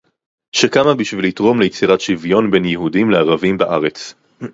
[0.51, 4.13] שקמה בשביל לתרום ליצירת שוויון בין יהודים לערבים בארץ